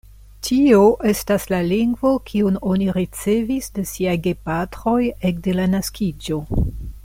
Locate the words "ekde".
5.31-5.55